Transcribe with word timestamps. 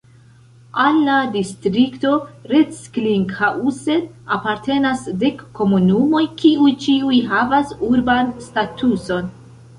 Al 0.83 0.95
la 1.07 1.17
distrikto 1.33 2.13
Recklinghausen 2.53 4.01
apartenas 4.37 5.05
dek 5.25 5.45
komunumoj, 5.61 6.25
kiuj 6.41 6.75
ĉiuj 6.87 7.21
havas 7.35 7.77
urban 7.93 8.35
statuson. 8.49 9.33